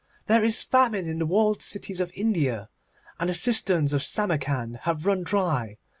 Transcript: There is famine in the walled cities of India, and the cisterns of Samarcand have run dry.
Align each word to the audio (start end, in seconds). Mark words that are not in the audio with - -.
There 0.25 0.43
is 0.43 0.63
famine 0.63 1.05
in 1.07 1.19
the 1.19 1.27
walled 1.27 1.61
cities 1.61 1.99
of 1.99 2.11
India, 2.15 2.69
and 3.19 3.29
the 3.29 3.35
cisterns 3.35 3.93
of 3.93 4.01
Samarcand 4.01 4.77
have 4.77 5.05
run 5.05 5.21
dry. 5.21 5.77